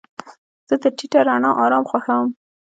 [0.67, 2.29] زه د ټیټه رڼا آرام خوښوم.